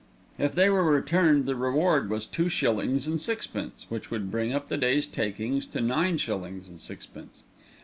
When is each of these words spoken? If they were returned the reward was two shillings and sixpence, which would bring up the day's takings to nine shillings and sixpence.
If 0.39 0.53
they 0.53 0.67
were 0.67 0.83
returned 0.83 1.45
the 1.45 1.55
reward 1.55 2.09
was 2.09 2.25
two 2.25 2.49
shillings 2.49 3.05
and 3.05 3.21
sixpence, 3.21 3.85
which 3.87 4.09
would 4.09 4.31
bring 4.31 4.51
up 4.51 4.67
the 4.67 4.75
day's 4.77 5.05
takings 5.05 5.67
to 5.67 5.79
nine 5.79 6.17
shillings 6.17 6.67
and 6.67 6.81
sixpence. 6.81 7.43